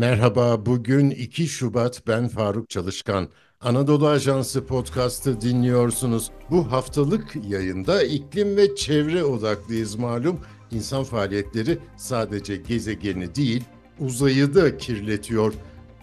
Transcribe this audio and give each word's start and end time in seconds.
Merhaba, 0.00 0.66
bugün 0.66 1.10
2 1.10 1.48
Şubat 1.48 2.02
ben 2.06 2.28
Faruk 2.28 2.70
Çalışkan. 2.70 3.28
Anadolu 3.60 4.08
Ajansı 4.08 4.66
podcast'ı 4.66 5.40
dinliyorsunuz. 5.40 6.30
Bu 6.50 6.72
haftalık 6.72 7.36
yayında 7.48 8.02
iklim 8.02 8.56
ve 8.56 8.74
çevre 8.74 9.24
odaklıyız 9.24 9.94
malum. 9.94 10.40
İnsan 10.70 11.04
faaliyetleri 11.04 11.78
sadece 11.96 12.56
gezegeni 12.56 13.34
değil, 13.34 13.64
uzayı 13.98 14.54
da 14.54 14.76
kirletiyor. 14.76 15.54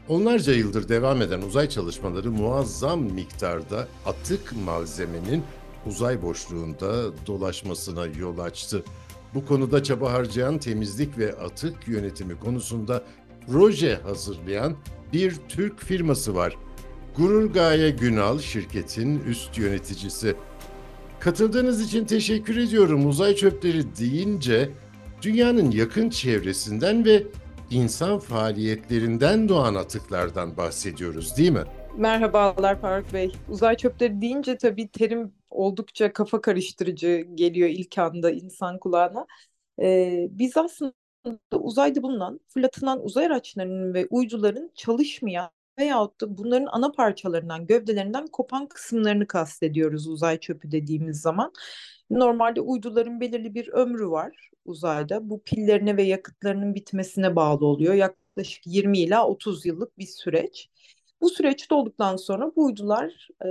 Onlarca 0.07 0.53
yıldır 0.53 0.89
devam 0.89 1.21
eden 1.21 1.41
uzay 1.41 1.69
çalışmaları 1.69 2.31
muazzam 2.31 2.99
miktarda 2.99 3.87
atık 4.05 4.53
malzemenin 4.65 5.43
uzay 5.85 6.21
boşluğunda 6.21 7.11
dolaşmasına 7.27 8.05
yol 8.05 8.37
açtı. 8.37 8.83
Bu 9.33 9.45
konuda 9.45 9.83
çaba 9.83 10.13
harcayan 10.13 10.57
temizlik 10.57 11.17
ve 11.17 11.33
atık 11.33 11.87
yönetimi 11.87 12.39
konusunda 12.39 13.03
proje 13.47 13.95
hazırlayan 13.95 14.75
bir 15.13 15.35
Türk 15.49 15.79
firması 15.79 16.35
var. 16.35 16.57
Gurur 17.17 17.53
Gaye 17.53 17.89
Günal 17.89 18.39
şirketin 18.39 19.19
üst 19.19 19.57
yöneticisi. 19.57 20.35
Katıldığınız 21.19 21.81
için 21.81 22.05
teşekkür 22.05 22.57
ediyorum. 22.57 23.07
Uzay 23.07 23.35
çöpleri 23.35 23.95
deyince 23.97 24.69
dünyanın 25.21 25.71
yakın 25.71 26.09
çevresinden 26.09 27.05
ve 27.05 27.23
insan 27.69 28.19
faaliyetlerinden 28.19 29.49
doğan 29.49 29.75
atıklardan 29.75 30.57
bahsediyoruz 30.57 31.37
değil 31.37 31.51
mi? 31.51 31.63
Merhabalar 31.97 32.81
Faruk 32.81 33.13
Bey. 33.13 33.33
Uzay 33.49 33.77
çöpleri 33.77 34.21
deyince 34.21 34.57
tabii 34.57 34.87
terim 34.87 35.33
oldukça 35.49 36.13
kafa 36.13 36.41
karıştırıcı 36.41 37.27
geliyor 37.35 37.69
ilk 37.69 37.97
anda 37.97 38.31
insan 38.31 38.79
kulağına. 38.79 39.25
Ee, 39.81 40.27
biz 40.31 40.57
aslında 40.57 40.93
uzayda 41.51 42.03
bulunan 42.03 42.39
fırlatılan 42.47 43.05
uzay 43.05 43.25
araçlarının 43.25 43.93
ve 43.93 44.07
uyduların 44.09 44.71
çalışmayan 44.75 45.49
veyahut 45.79 46.21
da 46.21 46.37
bunların 46.37 46.67
ana 46.71 46.91
parçalarından, 46.91 47.67
gövdelerinden 47.67 48.27
kopan 48.27 48.67
kısımlarını 48.67 49.27
kastediyoruz 49.27 50.07
uzay 50.07 50.39
çöpü 50.39 50.71
dediğimiz 50.71 51.21
zaman. 51.21 51.53
Normalde 52.09 52.61
uyduların 52.61 53.21
belirli 53.21 53.55
bir 53.55 53.67
ömrü 53.67 54.09
var 54.09 54.49
uzayda. 54.65 55.29
Bu 55.29 55.43
pillerine 55.43 55.97
ve 55.97 56.03
yakıtlarının 56.03 56.75
bitmesine 56.75 57.35
bağlı 57.35 57.65
oluyor. 57.65 57.93
Yaklaşık 57.93 58.67
20 58.67 58.99
ila 58.99 59.27
30 59.27 59.65
yıllık 59.65 59.97
bir 59.97 60.05
süreç. 60.07 60.69
Bu 61.21 61.29
süreç 61.29 61.71
olduktan 61.71 62.15
sonra 62.15 62.51
bu 62.55 62.65
uydular 62.65 63.27
e, 63.45 63.49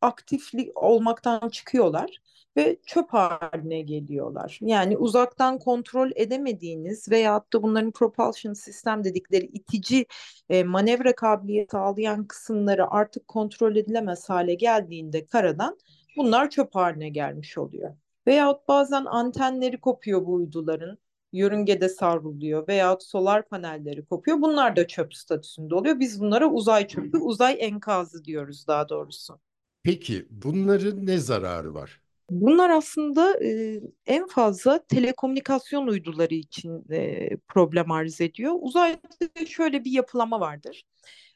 aktiflik 0.00 0.82
olmaktan 0.82 1.48
çıkıyorlar 1.48 2.20
ve 2.56 2.76
çöp 2.86 3.10
haline 3.12 3.82
geliyorlar. 3.82 4.58
Yani 4.62 4.96
uzaktan 4.96 5.58
kontrol 5.58 6.10
edemediğiniz 6.14 7.10
veyahut 7.10 7.52
da 7.52 7.62
bunların 7.62 7.90
propulsion 7.90 8.52
sistem 8.52 9.04
dedikleri 9.04 9.44
itici 9.46 10.06
e, 10.48 10.64
manevra 10.64 11.14
kabiliyeti 11.14 11.70
sağlayan 11.70 12.26
kısımları 12.26 12.90
artık 12.90 13.28
kontrol 13.28 13.76
edilemez 13.76 14.30
hale 14.30 14.54
geldiğinde 14.54 15.26
karadan 15.26 15.78
bunlar 16.16 16.50
çöp 16.50 16.74
haline 16.74 17.08
gelmiş 17.08 17.58
oluyor. 17.58 17.94
Veyahut 18.26 18.68
bazen 18.68 19.04
antenleri 19.04 19.80
kopuyor 19.80 20.26
bu 20.26 20.34
uyduların 20.34 20.98
yörüngede 21.32 21.88
savruluyor 21.88 22.68
veyahut 22.68 23.02
solar 23.02 23.48
panelleri 23.48 24.04
kopuyor. 24.04 24.40
Bunlar 24.40 24.76
da 24.76 24.86
çöp 24.86 25.14
statüsünde 25.14 25.74
oluyor. 25.74 26.00
Biz 26.00 26.20
bunlara 26.20 26.50
uzay 26.50 26.88
çöpü, 26.88 27.18
uzay 27.18 27.56
enkazı 27.60 28.24
diyoruz 28.24 28.66
daha 28.66 28.88
doğrusu. 28.88 29.40
Peki 29.82 30.26
bunların 30.30 31.06
ne 31.06 31.18
zararı 31.18 31.74
var? 31.74 32.00
Bunlar 32.30 32.70
aslında 32.70 33.44
e, 33.44 33.80
en 34.06 34.26
fazla 34.26 34.86
telekomünikasyon 34.88 35.86
uyduları 35.86 36.34
için 36.34 36.84
e, 36.90 37.28
problem 37.48 37.90
arz 37.90 38.20
ediyor. 38.20 38.54
Uzayda 38.60 38.98
şöyle 39.46 39.84
bir 39.84 39.90
yapılama 39.90 40.40
vardır. 40.40 40.84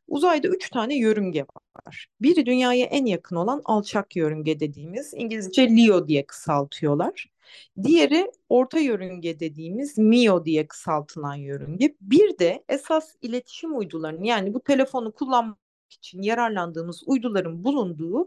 Uzayda 0.09 0.49
üç 0.49 0.71
tane 0.71 0.99
yörünge 0.99 1.45
var. 1.87 2.07
Biri 2.21 2.47
dünyaya 2.47 2.87
en 2.87 3.07
yakın 3.07 3.37
olan 3.37 3.63
alçak 3.65 4.17
yörünge 4.17 4.61
dediğimiz 4.61 5.15
İngilizce 5.15 5.77
LEO 5.77 6.09
diye 6.09 6.27
kısaltıyorlar. 6.27 7.34
Diğeri 7.83 8.31
orta 8.49 8.79
yörünge 8.79 9.41
dediğimiz 9.41 9.99
MIO 9.99 10.45
diye 10.45 10.67
kısaltılan 10.67 11.35
yörünge. 11.35 11.97
Bir 12.01 12.39
de 12.39 12.65
esas 12.69 13.15
iletişim 13.23 13.79
uydularının 13.79 14.25
yani 14.25 14.55
bu 14.55 14.61
telefonu 14.61 15.13
kullanmak 15.13 15.59
için 15.91 16.23
yararlandığımız 16.23 17.03
uyduların 17.07 17.65
bulunduğu 17.65 18.27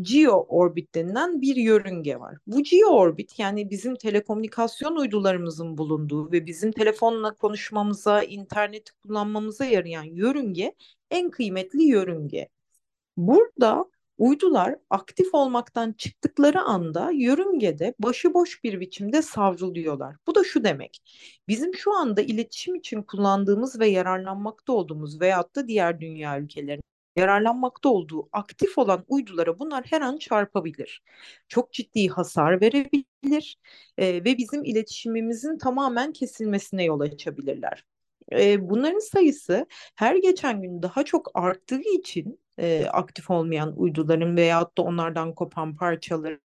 geo 0.00 0.46
orbit 0.48 0.94
denilen 0.94 1.40
bir 1.40 1.56
yörünge 1.56 2.20
var. 2.20 2.36
Bu 2.46 2.62
geo 2.62 2.88
orbit 2.88 3.38
yani 3.38 3.70
bizim 3.70 3.96
telekomünikasyon 3.96 4.96
uydularımızın 4.96 5.78
bulunduğu 5.78 6.32
ve 6.32 6.46
bizim 6.46 6.72
telefonla 6.72 7.34
konuşmamıza, 7.34 8.22
internet 8.22 8.90
kullanmamıza 8.90 9.64
yarayan 9.64 10.04
yörünge 10.04 10.74
en 11.10 11.30
kıymetli 11.30 11.82
yörünge. 11.82 12.48
Burada 13.16 13.84
uydular 14.18 14.76
aktif 14.90 15.34
olmaktan 15.34 15.92
çıktıkları 15.92 16.60
anda 16.60 17.10
yörüngede 17.10 17.94
başıboş 17.98 18.64
bir 18.64 18.80
biçimde 18.80 19.22
savruluyorlar. 19.22 20.16
Bu 20.26 20.34
da 20.34 20.44
şu 20.44 20.64
demek. 20.64 21.02
Bizim 21.48 21.74
şu 21.74 21.94
anda 21.94 22.22
iletişim 22.22 22.74
için 22.74 23.02
kullandığımız 23.02 23.80
ve 23.80 23.86
yararlanmakta 23.86 24.72
olduğumuz 24.72 25.20
veyahut 25.20 25.56
da 25.56 25.68
diğer 25.68 26.00
dünya 26.00 26.40
ülkelerinin 26.40 26.82
yararlanmakta 27.16 27.88
olduğu 27.88 28.28
aktif 28.32 28.78
olan 28.78 29.04
uydulara 29.08 29.58
bunlar 29.58 29.84
her 29.90 30.00
an 30.00 30.16
çarpabilir. 30.18 31.02
Çok 31.48 31.72
ciddi 31.72 32.08
hasar 32.08 32.60
verebilir 32.60 33.58
e, 33.98 34.14
ve 34.24 34.38
bizim 34.38 34.64
iletişimimizin 34.64 35.58
tamamen 35.58 36.12
kesilmesine 36.12 36.84
yol 36.84 37.00
açabilirler. 37.00 37.84
E, 38.32 38.70
bunların 38.70 38.98
sayısı 38.98 39.66
her 39.96 40.16
geçen 40.16 40.62
gün 40.62 40.82
daha 40.82 41.04
çok 41.04 41.30
arttığı 41.34 41.80
için 41.80 42.40
e, 42.58 42.86
aktif 42.86 43.30
olmayan 43.30 43.74
uyduların 43.76 44.36
veyahut 44.36 44.78
da 44.78 44.82
onlardan 44.82 45.34
kopan 45.34 45.76
parçaların 45.76 46.40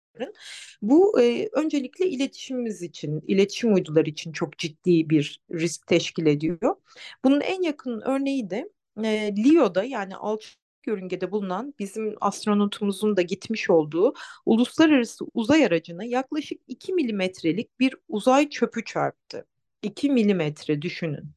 bu 0.82 1.20
e, 1.22 1.48
öncelikle 1.52 2.06
iletişimimiz 2.08 2.82
için, 2.82 3.22
iletişim 3.26 3.74
uyduları 3.74 4.10
için 4.10 4.32
çok 4.32 4.58
ciddi 4.58 5.10
bir 5.10 5.40
risk 5.50 5.86
teşkil 5.86 6.26
ediyor. 6.26 6.76
Bunun 7.24 7.40
en 7.40 7.62
yakın 7.62 8.00
örneği 8.00 8.50
de 8.50 8.70
e, 9.04 9.34
LEO'da 9.36 9.84
yani 9.84 10.16
alçak 10.16 10.62
yörüngede 10.86 11.30
bulunan 11.30 11.74
bizim 11.78 12.14
astronotumuzun 12.20 13.16
da 13.16 13.22
gitmiş 13.22 13.70
olduğu 13.70 14.14
uluslararası 14.46 15.24
uzay 15.34 15.66
aracına 15.66 16.04
yaklaşık 16.04 16.60
2 16.68 16.92
milimetrelik 16.92 17.80
bir 17.80 17.96
uzay 18.08 18.48
çöpü 18.48 18.84
çarptı. 18.84 19.46
2 19.82 20.10
milimetre 20.10 20.82
düşünün. 20.82 21.30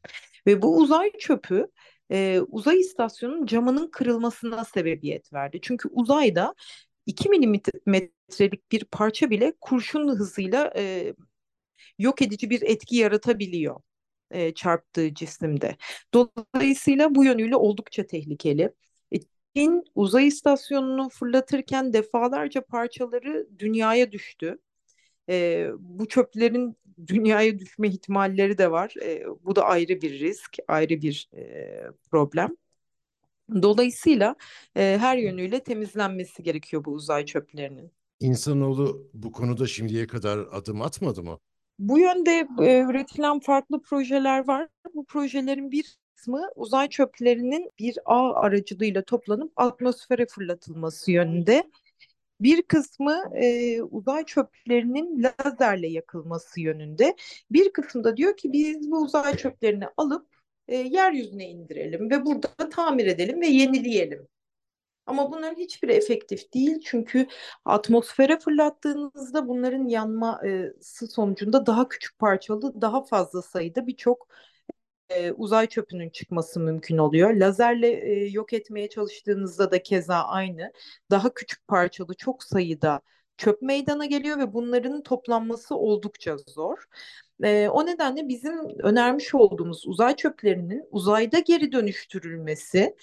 Ve 0.48 0.62
bu 0.62 0.78
uzay 0.78 1.12
çöpü 1.20 1.68
e, 2.12 2.40
uzay 2.48 2.80
istasyonunun 2.80 3.46
camının 3.46 3.88
kırılmasına 3.92 4.66
sebebiyet 4.66 5.34
verdi. 5.34 5.60
Çünkü 5.62 5.90
uzayda 5.92 6.56
2 7.06 7.30
milimetrelik 7.30 8.72
bir 8.72 8.84
parça 8.86 9.30
bile 9.30 9.54
kurşun 9.62 10.08
hızıyla 10.10 10.74
e, 10.76 11.14
yok 12.00 12.22
edici 12.22 12.50
bir 12.50 12.62
etki 12.62 12.96
yaratabiliyor 12.96 13.82
e, 14.32 14.54
çarptığı 14.54 15.14
cisimde. 15.14 15.78
Dolayısıyla 16.14 17.16
bu 17.16 17.26
yönüyle 17.26 17.56
oldukça 17.56 18.08
tehlikeli. 18.08 18.72
Çin 19.56 19.84
uzay 19.96 20.28
istasyonunu 20.28 21.10
fırlatırken 21.10 21.94
defalarca 21.94 22.62
parçaları 22.66 23.48
dünyaya 23.60 24.12
düştü. 24.12 24.60
E, 25.30 25.68
bu 25.80 26.08
çöplerin 26.08 26.78
dünyaya 27.08 27.60
düşme 27.60 27.88
ihtimalleri 27.88 28.58
de 28.58 28.72
var. 28.72 28.94
E, 29.02 29.24
bu 29.44 29.56
da 29.56 29.64
ayrı 29.64 30.02
bir 30.02 30.20
risk, 30.20 30.58
ayrı 30.68 31.02
bir 31.02 31.30
e, 31.34 31.84
problem. 32.12 32.56
Dolayısıyla 33.62 34.36
e, 34.78 34.98
her 35.00 35.18
yönüyle 35.18 35.60
temizlenmesi 35.60 36.44
gerekiyor 36.44 36.86
bu 36.86 36.92
uzay 36.92 37.26
çöplerinin. 37.26 37.92
İnsanoğlu 38.20 39.08
bu 39.14 39.32
konuda 39.32 39.68
şimdiye 39.68 40.08
kadar 40.08 40.40
adım 40.52 40.82
atmadı 40.82 41.24
mı? 41.24 41.40
Bu 41.80 42.00
yönde 42.00 42.48
e, 42.62 42.80
üretilen 42.80 43.40
farklı 43.40 43.82
projeler 43.82 44.48
var. 44.48 44.68
Bu 44.94 45.06
projelerin 45.06 45.72
bir 45.72 45.98
kısmı 46.16 46.50
uzay 46.56 46.90
çöplerinin 46.90 47.72
bir 47.80 47.98
ağ 48.06 48.34
aracılığıyla 48.34 49.02
toplanıp 49.02 49.52
atmosfere 49.56 50.26
fırlatılması 50.26 51.12
yönünde. 51.12 51.64
Bir 52.42 52.62
kısmı 52.62 53.24
e, 53.36 53.82
uzay 53.82 54.26
çöplerinin 54.26 55.24
lazerle 55.24 55.88
yakılması 55.88 56.62
yönünde. 56.62 57.16
Bir 57.52 57.74
kısmı 57.74 58.04
da 58.04 58.18
diyor 58.18 58.38
ki 58.38 58.54
biz 58.54 58.92
bu 58.92 59.02
uzay 59.02 59.38
çöplerini 59.38 59.86
alıp 59.98 60.28
e, 60.68 60.76
yeryüzüne 60.78 61.50
indirelim 61.50 62.10
ve 62.10 62.26
burada 62.26 62.70
tamir 62.70 63.08
edelim 63.08 63.42
ve 63.42 63.48
yenileyelim. 63.48 64.28
Ama 65.06 65.32
bunların 65.32 65.56
hiçbiri 65.62 65.92
efektif 65.94 66.54
değil 66.54 66.80
çünkü 66.86 67.28
atmosfere 67.66 68.40
fırlattığınızda 68.40 69.48
bunların 69.48 69.88
yanması 69.88 71.08
sonucunda 71.08 71.66
daha 71.66 71.88
küçük 71.90 72.20
parçalı, 72.20 72.82
daha 72.82 73.04
fazla 73.04 73.42
sayıda 73.42 73.88
birçok 73.88 74.28
e, 75.10 75.32
uzay 75.32 75.68
çöpünün 75.68 76.10
çıkması 76.10 76.60
mümkün 76.60 76.98
oluyor. 76.98 77.34
Lazerle 77.34 77.88
e, 77.90 78.26
yok 78.30 78.54
etmeye 78.54 78.90
çalıştığınızda 78.90 79.72
da 79.72 79.84
keza 79.84 80.16
aynı. 80.16 80.72
Daha 81.12 81.34
küçük 81.34 81.68
parçalı 81.68 82.14
çok 82.14 82.44
sayıda 82.44 83.02
çöp 83.38 83.62
meydana 83.62 84.06
geliyor 84.06 84.40
ve 84.40 84.54
bunların 84.54 85.04
toplanması 85.04 85.76
oldukça 85.76 86.38
zor. 86.38 86.86
E, 87.44 87.68
o 87.70 87.86
nedenle 87.86 88.28
bizim 88.28 88.80
önermiş 88.80 89.36
olduğumuz 89.36 89.88
uzay 89.88 90.16
çöplerinin 90.16 90.84
uzayda 90.92 91.40
geri 91.40 91.72
dönüştürülmesi 91.72 92.96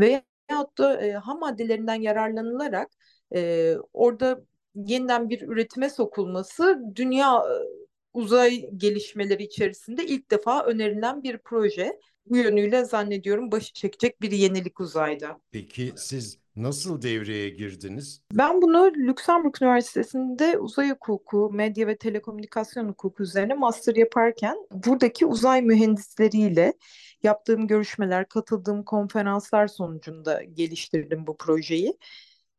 veyahut 0.00 0.78
da 0.78 1.02
e, 1.02 1.12
ham 1.12 1.40
maddelerinden 1.40 1.94
yararlanılarak 1.94 2.90
e, 3.34 3.74
orada 3.92 4.40
yeniden 4.74 5.30
bir 5.30 5.42
üretime 5.48 5.90
sokulması 5.90 6.82
dünya 6.96 7.44
uzay 8.14 8.70
gelişmeleri 8.76 9.42
içerisinde 9.42 10.06
ilk 10.06 10.30
defa 10.30 10.64
önerilen 10.64 11.22
bir 11.22 11.38
proje. 11.38 12.00
Bu 12.26 12.36
yönüyle 12.36 12.84
zannediyorum 12.84 13.52
başı 13.52 13.72
çekecek 13.72 14.22
bir 14.22 14.30
yenilik 14.30 14.80
uzayda. 14.80 15.40
Peki 15.52 15.92
siz 15.96 16.38
nasıl 16.56 17.02
devreye 17.02 17.48
girdiniz? 17.48 18.22
Ben 18.32 18.62
bunu 18.62 18.92
Lüksemburg 18.96 19.54
Üniversitesi'nde 19.62 20.58
uzay 20.58 20.90
hukuku, 20.90 21.50
medya 21.52 21.86
ve 21.86 21.96
telekomünikasyon 21.96 22.88
hukuku 22.88 23.22
üzerine 23.22 23.54
master 23.54 23.96
yaparken 23.96 24.56
buradaki 24.70 25.26
uzay 25.26 25.62
mühendisleriyle 25.62 26.72
yaptığım 27.22 27.66
görüşmeler, 27.66 28.28
katıldığım 28.28 28.82
konferanslar 28.84 29.66
sonucunda 29.66 30.42
geliştirdim 30.42 31.26
bu 31.26 31.36
projeyi. 31.36 31.98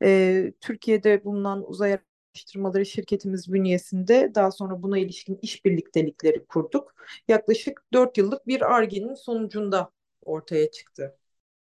Ee, 0.03 0.53
Türkiye'de 0.61 1.23
bulunan 1.23 1.69
uzay 1.69 1.91
araştırmaları 2.35 2.85
şirketimiz 2.85 3.53
bünyesinde 3.53 4.31
daha 4.35 4.51
sonra 4.51 4.83
buna 4.83 4.97
ilişkin 4.97 5.39
iş 5.41 5.65
birliktelikleri 5.65 6.45
kurduk. 6.45 6.95
Yaklaşık 7.27 7.83
4 7.93 8.17
yıllık 8.17 8.47
bir 8.47 8.75
ARGE'nin 8.75 9.13
sonucunda 9.13 9.91
ortaya 10.25 10.71
çıktı. 10.71 11.17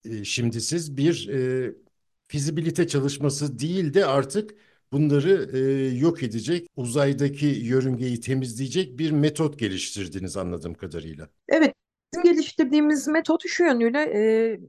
Ee, 0.05 0.25
şimdi 0.25 0.61
siz 0.61 0.97
bir 0.97 1.29
e, 1.29 1.73
fizibilite 2.29 2.89
çalışması 2.89 3.59
değil 3.59 3.95
de 3.95 4.07
artık 4.07 4.55
bunları 4.93 5.51
e, 5.53 5.59
yok 5.97 6.23
edecek, 6.23 6.69
uzaydaki 6.77 7.47
yörüngeyi 7.47 8.21
temizleyecek 8.21 8.99
bir 8.99 9.11
metot 9.11 9.59
geliştirdiniz 9.59 10.37
anladığım 10.37 10.75
kadarıyla. 10.75 11.29
Evet, 11.49 11.75
bizim 12.13 12.33
geliştirdiğimiz 12.33 13.09
metot 13.09 13.43
şu 13.47 13.65
yönüyle 13.65 14.01
e, 14.01 14.61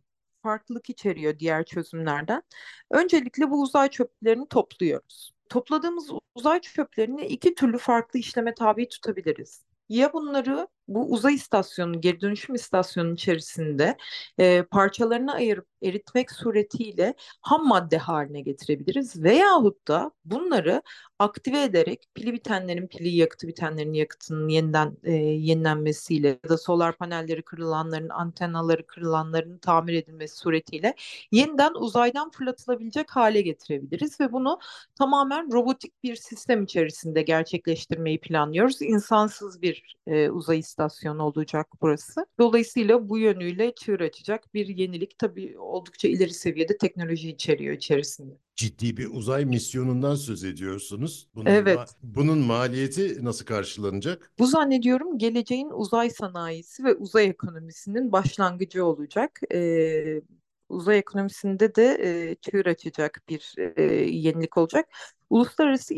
farklılık 0.43 0.89
içeriyor 0.89 1.39
diğer 1.39 1.65
çözümlerden. 1.65 2.43
Öncelikle 2.91 3.49
bu 3.49 3.61
uzay 3.61 3.89
çöplerini 3.89 4.47
topluyoruz. 4.47 5.36
Topladığımız 5.49 6.09
uzay 6.35 6.61
çöplerini 6.61 7.25
iki 7.25 7.55
türlü 7.55 7.77
farklı 7.77 8.19
işleme 8.19 8.53
tabi 8.53 8.89
tutabiliriz. 8.89 9.65
Ya 9.89 10.13
bunları 10.13 10.67
bu 10.87 11.11
uzay 11.11 11.33
istasyonu, 11.33 12.01
geri 12.01 12.21
dönüşüm 12.21 12.55
istasyonu 12.55 13.13
içerisinde 13.13 13.97
e, 14.39 14.63
parçalarına 14.63 15.33
ayırıp 15.33 15.67
eritmek 15.81 16.31
suretiyle 16.31 17.13
ham 17.41 17.67
madde 17.67 17.97
haline 17.97 18.41
getirebiliriz. 18.41 19.23
Veyahut 19.23 19.87
da 19.87 20.11
bunları 20.25 20.81
aktive 21.19 21.63
ederek 21.63 22.07
pili 22.15 22.33
bitenlerin 22.33 22.87
pili, 22.87 23.09
yakıtı 23.09 23.47
bitenlerin 23.47 23.93
yakıtının 23.93 24.49
yeniden 24.49 24.97
e, 25.03 25.11
yenilenmesiyle 25.13 26.27
ya 26.27 26.49
da 26.49 26.57
solar 26.57 26.97
panelleri 26.97 27.41
kırılanların, 27.41 28.09
antenaları 28.09 28.87
kırılanların 28.87 29.57
tamir 29.57 29.93
edilmesi 29.93 30.37
suretiyle 30.37 30.95
yeniden 31.31 31.73
uzaydan 31.73 32.31
fırlatılabilecek 32.31 33.11
hale 33.11 33.41
getirebiliriz 33.41 34.19
ve 34.19 34.31
bunu 34.31 34.59
tamamen 34.95 35.51
robotik 35.51 36.03
bir 36.03 36.15
sistem 36.15 36.63
içerisinde 36.63 37.21
gerçekleştirmeyi 37.21 38.19
planlıyoruz. 38.19 38.81
İnsansız 38.81 39.61
bir 39.61 39.97
e, 40.07 40.29
uzay 40.29 40.59
istasyonu 40.77 41.23
olacak 41.23 41.67
burası. 41.81 42.25
Dolayısıyla 42.39 43.09
bu 43.09 43.17
yönüyle 43.17 43.75
çığır 43.75 43.99
açacak 43.99 44.53
bir 44.53 44.67
yenilik 44.67 45.19
tabii 45.19 45.59
oldukça 45.59 46.07
ileri 46.07 46.33
seviyede 46.33 46.77
teknoloji 46.77 47.29
içeriyor 47.29 47.75
içerisinde. 47.75 48.33
Ciddi 48.55 48.97
bir 48.97 49.07
uzay 49.11 49.45
misyonundan 49.45 50.15
söz 50.15 50.43
ediyorsunuz. 50.43 51.27
Bunun, 51.35 51.45
Evet. 51.45 51.77
ma- 51.77 51.87
bunun 52.03 52.37
maliyeti 52.37 53.25
nasıl 53.25 53.45
karşılanacak? 53.45 54.31
Bu 54.39 54.47
zannediyorum 54.47 55.17
geleceğin 55.17 55.69
uzay 55.73 56.09
sanayisi 56.09 56.83
ve 56.83 56.95
uzay 56.95 57.25
ekonomisinin 57.25 58.11
başlangıcı 58.11 58.85
olacak. 58.85 59.39
Ee, 59.53 60.21
uzay 60.69 60.97
ekonomisinde 60.97 61.75
de 61.75 61.97
e, 62.03 62.35
çığır 62.35 62.65
açacak 62.65 63.21
bir 63.29 63.55
e, 63.77 63.83
yenilik 64.05 64.57
olacak. 64.57 64.85
Uluslararası 65.29 65.93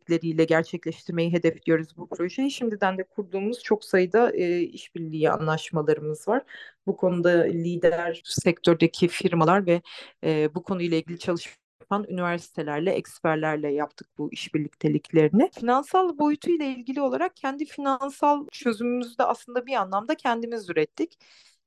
işbirlikleriyle 0.00 0.44
gerçekleştirmeyi 0.44 1.32
hedefliyoruz 1.32 1.96
bu 1.96 2.08
projeyi. 2.08 2.50
Şimdiden 2.50 2.98
de 2.98 3.04
kurduğumuz 3.04 3.62
çok 3.62 3.84
sayıda 3.84 4.30
e, 4.32 4.60
işbirliği 4.60 5.30
anlaşmalarımız 5.30 6.28
var. 6.28 6.42
Bu 6.86 6.96
konuda 6.96 7.30
lider 7.42 8.22
sektördeki 8.24 9.08
firmalar 9.08 9.66
ve 9.66 9.82
e, 10.24 10.54
bu 10.54 10.62
konuyla 10.62 10.96
ilgili 10.96 11.18
çalışma 11.18 11.52
yapan 11.80 12.06
üniversitelerle, 12.08 12.90
eksperlerle 12.90 13.72
yaptık 13.72 14.08
bu 14.18 14.32
işbirlikteliklerini. 14.32 15.50
Finansal 15.60 16.18
boyutuyla 16.18 16.64
ilgili 16.64 17.00
olarak 17.00 17.36
kendi 17.36 17.64
finansal 17.64 18.46
çözümümüzü 18.52 19.18
de 19.18 19.24
aslında 19.24 19.66
bir 19.66 19.74
anlamda 19.74 20.14
kendimiz 20.14 20.70
ürettik. 20.70 21.18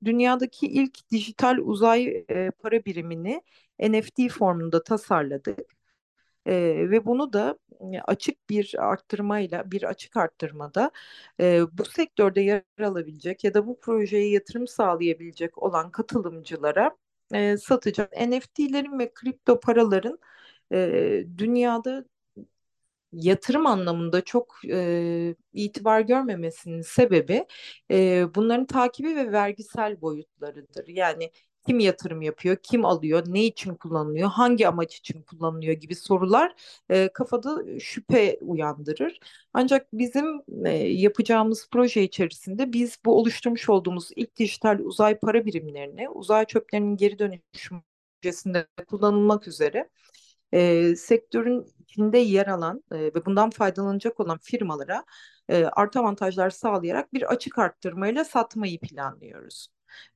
Dünyadaki 0.05 0.67
ilk 0.67 1.11
dijital 1.11 1.57
uzay 1.57 2.25
e, 2.29 2.51
para 2.51 2.85
birimini 2.85 3.41
NFT 3.79 4.29
formunda 4.29 4.83
tasarladık. 4.83 5.82
E, 6.45 6.53
ve 6.91 7.05
bunu 7.05 7.33
da 7.33 7.57
açık 8.05 8.49
bir 8.49 8.75
arttırmayla, 8.79 9.71
bir 9.71 9.83
açık 9.83 10.17
arttırmada 10.17 10.91
e, 11.39 11.61
bu 11.77 11.85
sektörde 11.85 12.41
yer 12.41 12.63
alabilecek 12.81 13.43
ya 13.43 13.53
da 13.53 13.67
bu 13.67 13.79
projeye 13.79 14.29
yatırım 14.29 14.67
sağlayabilecek 14.67 15.63
olan 15.63 15.91
katılımcılara 15.91 16.97
e, 17.33 17.57
satacak. 17.57 18.11
NFT'lerin 18.27 18.99
ve 18.99 19.13
kripto 19.13 19.59
paraların 19.59 20.19
e, 20.73 21.25
dünyada 21.37 22.05
yatırım 23.13 23.67
anlamında 23.67 24.21
çok 24.21 24.55
e, 24.69 25.35
itibar 25.53 26.01
görmemesinin 26.01 26.81
sebebi 26.81 27.45
e, 27.91 28.25
bunların 28.35 28.65
takibi 28.65 29.15
ve 29.15 29.31
vergisel 29.31 30.01
boyutlarıdır. 30.01 30.87
Yani 30.87 31.31
kim 31.67 31.79
yatırım 31.79 32.21
yapıyor, 32.21 32.57
kim 32.63 32.85
alıyor, 32.85 33.23
ne 33.27 33.45
için 33.45 33.75
kullanılıyor, 33.75 34.29
hangi 34.29 34.67
amaç 34.67 34.95
için 34.95 35.21
kullanılıyor 35.21 35.73
gibi 35.73 35.95
sorular 35.95 36.55
e, 36.89 37.09
kafada 37.13 37.79
şüphe 37.79 38.37
uyandırır. 38.41 39.19
Ancak 39.53 39.87
bizim 39.93 40.41
e, 40.65 40.69
yapacağımız 40.77 41.67
proje 41.71 42.03
içerisinde 42.03 42.73
biz 42.73 42.97
bu 43.05 43.19
oluşturmuş 43.19 43.69
olduğumuz 43.69 44.09
ilk 44.15 44.37
dijital 44.37 44.79
uzay 44.79 45.19
para 45.19 45.45
birimlerini 45.45 46.09
uzay 46.09 46.45
çöplerinin 46.45 46.97
geri 46.97 47.19
dönüşüm 47.19 47.83
projesinde 48.21 48.67
kullanılmak 48.87 49.47
üzere 49.47 49.89
e, 50.53 50.95
sektörün 50.95 51.65
içinde 51.79 52.17
yer 52.17 52.47
alan 52.47 52.83
e, 52.91 52.97
ve 52.97 53.25
bundan 53.25 53.49
faydalanacak 53.49 54.19
olan 54.19 54.37
firmalara 54.37 55.05
e, 55.49 55.65
artı 55.65 55.99
avantajlar 55.99 56.49
sağlayarak 56.49 57.13
bir 57.13 57.31
açık 57.31 57.59
arttırmayla 57.59 58.25
satmayı 58.25 58.79
planlıyoruz. 58.79 59.67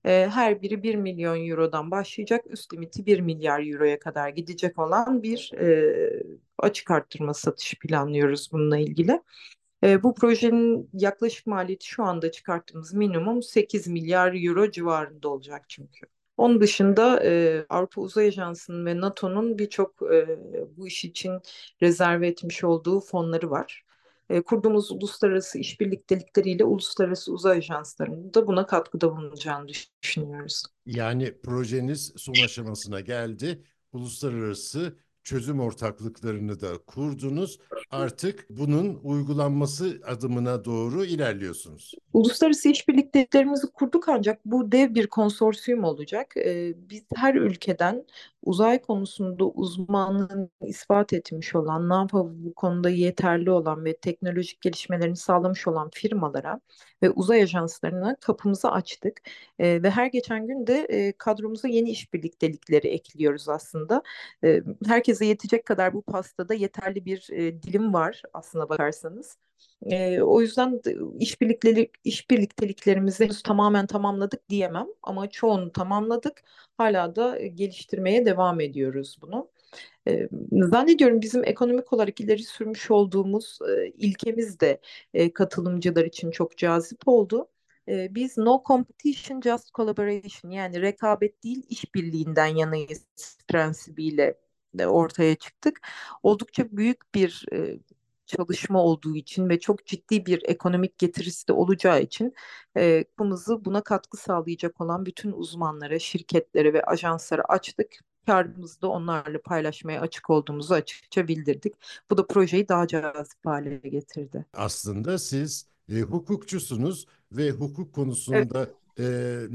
E, 0.06 0.30
her 0.34 0.62
biri 0.62 0.84
1 0.84 0.96
milyon 0.96 1.50
eurodan 1.50 1.92
başlayacak, 1.92 2.46
üst 2.50 2.74
limiti 2.74 3.06
1 3.06 3.20
milyar 3.20 3.74
euroya 3.74 4.00
kadar 4.00 4.30
gidecek 4.30 4.80
olan 4.80 5.24
bir 5.24 5.52
e, 5.54 6.24
açık 6.60 6.92
arttırma 6.92 7.34
satışı 7.34 7.80
planlıyoruz 7.80 8.50
bununla 8.52 8.78
ilgili. 8.78 9.22
E, 9.84 10.04
bu 10.04 10.16
projenin 10.16 10.90
yaklaşık 10.94 11.48
maliyeti 11.48 11.88
şu 11.88 12.04
anda 12.04 12.32
çıkarttığımız 12.32 12.94
minimum 12.94 13.44
8 13.44 13.88
milyar 13.88 14.46
euro 14.48 14.72
civarında 14.72 15.30
olacak 15.30 15.66
çünkü. 15.68 16.08
Onun 16.38 16.62
dışında 16.62 17.24
e, 17.24 17.66
Avrupa 17.70 18.02
Uzay 18.02 18.28
Ajansı'nın 18.28 18.86
ve 18.86 19.02
NATO'nun 19.02 19.58
birçok 19.58 20.02
e, 20.14 20.40
bu 20.78 20.88
iş 20.88 21.06
için 21.06 21.42
rezerve 21.82 22.28
etmiş 22.28 22.64
olduğu 22.64 23.00
fonları 23.00 23.50
var. 23.52 23.87
E, 24.30 24.42
kurduğumuz 24.42 24.92
uluslararası 24.92 25.60
işbirlikleriyle 25.60 26.64
uluslararası 26.64 27.34
uzay 27.34 27.58
ajanslarının 27.58 28.34
da 28.34 28.48
buna 28.48 28.66
katkıda 28.66 29.18
bulunacağını 29.18 29.68
düşünüyoruz. 30.04 30.64
Yani 30.86 31.42
projeniz 31.42 32.14
son 32.18 32.34
aşamasına 32.34 33.00
geldi. 33.00 33.64
Uluslararası 33.92 34.98
çözüm 35.28 35.60
ortaklıklarını 35.60 36.62
da 36.62 36.78
kurdunuz. 36.78 37.60
Artık 37.92 38.46
bunun 38.50 39.00
uygulanması 39.04 40.02
adımına 40.06 40.66
doğru 40.66 41.06
ilerliyorsunuz. 41.06 41.94
Uluslararası 42.14 42.70
işbirliklerimizi 42.70 43.68
kurduk 43.68 44.10
ancak 44.10 44.46
bu 44.46 44.72
dev 44.72 44.96
bir 44.96 45.08
konsorsiyum 45.08 45.84
olacak. 45.84 46.38
Ee, 46.38 46.74
biz 46.90 47.04
her 47.16 47.36
ülkeden 47.36 48.06
uzay 48.44 48.82
konusunda 48.82 49.46
uzmanlığını 49.46 50.50
ispat 50.62 51.14
etmiş 51.14 51.56
olan, 51.56 51.90
NASA 51.90 52.18
bu 52.18 52.54
konuda 52.54 52.90
yeterli 52.90 53.52
olan 53.52 53.86
ve 53.86 53.98
teknolojik 53.98 54.62
gelişmelerini 54.62 55.16
sağlamış 55.16 55.68
olan 55.68 55.90
firmalara 55.94 56.60
ve 57.04 57.10
uzay 57.10 57.44
ajanslarına 57.44 58.16
kapımızı 58.16 58.72
açtık. 58.72 59.22
Ee, 59.60 59.84
ve 59.84 59.90
her 59.90 60.08
geçen 60.08 60.48
gün 60.48 60.68
de 60.68 60.88
e, 60.90 61.12
kadromuza 61.12 61.68
yeni 61.68 61.90
işbirliktelikleri 61.90 62.88
ekliyoruz 62.88 63.50
aslında. 63.50 64.04
Ee, 64.44 64.64
herkese 65.18 65.26
yetecek 65.26 65.66
kadar 65.66 65.94
bu 65.94 66.02
pastada 66.02 66.54
yeterli 66.54 67.06
bir 67.06 67.30
e, 67.32 67.64
dilim 67.64 67.94
var 67.94 68.22
aslına 68.34 68.70
bakarsanız. 68.70 69.38
E, 69.86 70.22
o 70.22 70.42
yüzden 70.42 70.82
işbirliktelik 71.20 71.92
işbirlikteliklerimizi 72.04 73.24
henüz 73.26 73.44
tamamen 73.44 73.88
tamamladık 73.88 74.50
diyemem 74.50 74.88
ama 75.04 75.30
çoğunu 75.30 75.72
tamamladık. 75.72 76.44
Hala 76.78 77.16
da 77.16 77.40
geliştirmeye 77.40 78.26
devam 78.26 78.60
ediyoruz 78.60 79.18
bunu. 79.22 79.50
E, 80.08 80.30
zannediyorum 80.52 81.22
bizim 81.22 81.44
ekonomik 81.44 81.94
olarak 81.94 82.20
ileri 82.20 82.44
sürmüş 82.44 82.92
olduğumuz 82.92 83.60
e, 83.70 83.88
ilkemiz 83.98 84.60
de 84.60 84.80
e, 85.14 85.34
katılımcılar 85.34 86.06
için 86.06 86.32
çok 86.32 86.58
cazip 86.58 87.08
oldu. 87.08 87.48
E, 87.90 88.16
biz 88.16 88.38
no 88.38 88.64
competition 88.68 89.42
just 89.42 89.74
collaboration 89.74 90.52
yani 90.52 90.82
rekabet 90.82 91.44
değil 91.44 91.64
işbirliğinden 91.70 92.56
yanayız 92.56 93.06
prensibiyle 93.48 94.36
de 94.74 94.88
ortaya 94.88 95.36
çıktık. 95.36 95.82
Oldukça 96.24 96.68
büyük 96.72 97.16
bir 97.16 97.46
e, 97.54 97.80
çalışma 98.26 98.84
olduğu 98.84 99.16
için 99.16 99.50
ve 99.50 99.60
çok 99.60 99.86
ciddi 99.86 100.26
bir 100.26 100.44
ekonomik 100.46 100.98
getirisi 100.98 101.48
de 101.48 101.54
olacağı 101.54 102.02
için 102.02 102.34
e, 102.78 103.04
kapımızı 103.04 103.66
buna 103.66 103.82
katkı 103.84 104.18
sağlayacak 104.18 104.82
olan 104.82 105.06
bütün 105.06 105.32
uzmanlara, 105.32 106.00
şirketlere 106.00 106.74
ve 106.74 106.84
ajanslara 106.84 107.42
açtık. 107.50 108.00
Kârımızı 108.26 108.82
da 108.82 108.88
onlarla 108.90 109.42
paylaşmaya 109.42 110.02
açık 110.02 110.30
olduğumuzu 110.30 110.74
açıkça 110.74 111.28
bildirdik. 111.28 111.74
Bu 112.12 112.18
da 112.18 112.28
projeyi 112.28 112.68
daha 112.70 112.88
cazip 112.88 113.46
hale 113.46 113.78
getirdi. 113.78 114.46
Aslında 114.54 115.18
siz 115.20 115.68
e, 115.90 116.02
hukukçusunuz 116.02 117.06
ve 117.32 117.52
hukuk 117.52 117.90
Evet. 118.32 118.50
konusunda 118.50 118.70
e, 119.00 119.04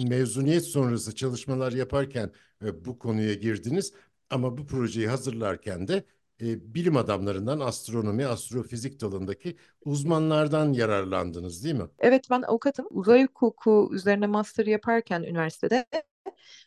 mezuniyet 0.09 0.65
sonrası 0.65 1.15
çalışmalar 1.15 1.73
yaparken 1.73 2.33
e, 2.65 2.85
bu 2.85 2.99
konuya 2.99 3.35
girdiniz. 3.35 3.93
Ama 4.33 4.59
bu 4.59 4.67
projeyi 4.67 5.09
hazırlarken 5.09 5.89
de 5.89 6.05
e, 6.41 6.75
bilim 6.75 6.97
adamlarından 6.97 7.61
astronomi, 7.61 8.27
astrofizik 8.27 9.01
dalındaki 9.01 9.57
uzmanlardan 9.85 10.73
yararlandınız, 10.73 11.65
değil 11.65 11.75
mi? 11.75 11.87
Evet 11.99 12.31
ben 12.31 12.43
avukatım. 12.43 12.87
Uzay 12.91 13.23
hukuku 13.23 13.91
üzerine 13.93 14.27
master 14.27 14.67
yaparken 14.67 15.23
üniversitede 15.23 15.85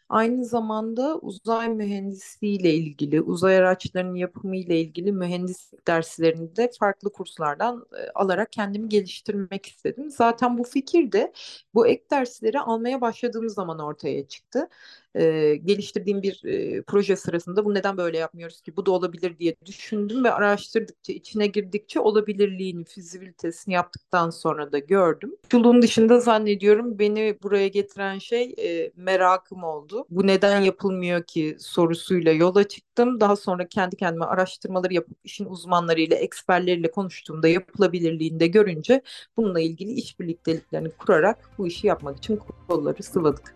Aynı 0.09 0.45
zamanda 0.45 1.17
uzay 1.19 1.69
mühendisliği 1.69 2.59
ile 2.59 2.73
ilgili, 2.73 3.21
uzay 3.21 3.57
araçlarının 3.57 4.15
yapımı 4.15 4.57
ile 4.57 4.81
ilgili 4.81 5.11
mühendislik 5.11 5.87
derslerini 5.87 6.55
de 6.55 6.71
farklı 6.79 7.11
kurslardan 7.11 7.85
e, 7.97 8.09
alarak 8.15 8.51
kendimi 8.51 8.89
geliştirmek 8.89 9.65
istedim. 9.65 10.09
Zaten 10.11 10.57
bu 10.57 10.63
fikir 10.63 11.11
de 11.11 11.33
bu 11.73 11.87
ek 11.87 12.03
dersleri 12.11 12.59
almaya 12.59 13.01
başladığım 13.01 13.49
zaman 13.49 13.79
ortaya 13.79 14.27
çıktı. 14.27 14.69
E, 15.15 15.55
geliştirdiğim 15.55 16.21
bir 16.21 16.41
e, 16.45 16.81
proje 16.81 17.15
sırasında 17.15 17.65
bu 17.65 17.73
neden 17.73 17.97
böyle 17.97 18.17
yapmıyoruz 18.17 18.61
ki 18.61 18.77
bu 18.77 18.85
da 18.85 18.91
olabilir 18.91 19.39
diye 19.39 19.55
düşündüm 19.65 20.23
ve 20.23 20.31
araştırdıkça, 20.31 21.13
içine 21.13 21.47
girdikçe 21.47 21.99
olabilirliğini, 21.99 22.85
fizibilitesini 22.85 23.73
yaptıktan 23.73 24.29
sonra 24.29 24.71
da 24.71 24.79
gördüm. 24.79 25.35
Yolun 25.53 25.81
dışında 25.81 26.19
zannediyorum 26.19 26.99
beni 26.99 27.37
buraya 27.43 27.67
getiren 27.67 28.17
şey 28.19 28.55
e, 28.57 28.91
merakım 28.95 29.63
oldu. 29.63 30.04
Bu 30.09 30.27
neden 30.27 30.61
yapılmıyor 30.61 31.23
ki 31.23 31.57
sorusuyla 31.59 32.31
yola 32.31 32.67
çıktım. 32.67 33.19
Daha 33.19 33.35
sonra 33.35 33.67
kendi 33.67 33.95
kendime 33.95 34.25
araştırmaları 34.25 34.93
yapıp 34.93 35.17
işin 35.23 35.45
uzmanlarıyla, 35.45 36.17
eksperleriyle 36.17 36.91
konuştuğumda 36.91 37.47
yapılabilirliğini 37.47 38.39
de 38.39 38.47
görünce 38.47 39.01
bununla 39.37 39.59
ilgili 39.59 39.91
işbirlikteliklerini 39.91 40.91
kurarak 40.91 41.49
bu 41.57 41.67
işi 41.67 41.87
yapmak 41.87 42.17
için 42.17 42.39
kolları 42.67 43.03
sıvadık. 43.03 43.55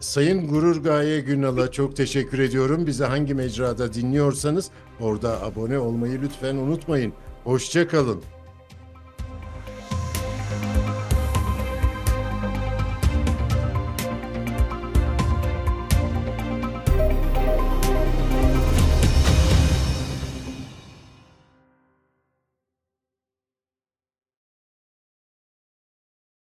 Sayın 0.00 0.48
Gurur 0.48 0.82
Gaye 0.82 1.20
Günal'a 1.20 1.70
çok 1.70 1.96
teşekkür 1.96 2.38
ediyorum. 2.38 2.86
Bizi 2.86 3.04
hangi 3.04 3.34
mecrada 3.34 3.94
dinliyorsanız 3.94 4.70
orada 5.00 5.42
abone 5.42 5.78
olmayı 5.78 6.22
lütfen 6.22 6.56
unutmayın. 6.56 7.12
Hoşça 7.44 7.88
kalın. 7.88 8.22